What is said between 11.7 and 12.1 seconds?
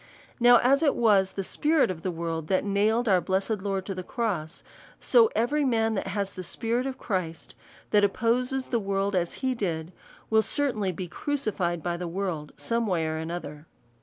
by the